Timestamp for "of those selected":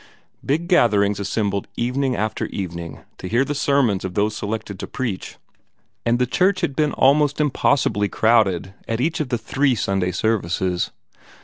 4.03-4.79